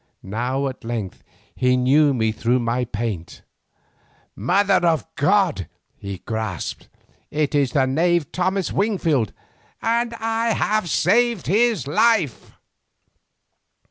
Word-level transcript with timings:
Now 0.23 0.67
at 0.67 0.83
length 0.83 1.23
he 1.55 1.77
knew 1.77 2.11
me 2.11 2.31
through 2.31 2.57
my 2.57 2.85
paint. 2.85 3.43
"Mother 4.35 4.83
of 4.83 5.05
God!" 5.13 5.69
he 5.95 6.23
gasped, 6.27 6.89
"it 7.29 7.53
is 7.53 7.73
that 7.73 7.87
knave 7.89 8.31
Thomas 8.31 8.71
Wingfield, 8.73 9.31
_and 9.83 10.19
I 10.19 10.53
have 10.55 10.89
saved 10.89 11.45
his 11.45 11.85
life! 11.85 12.51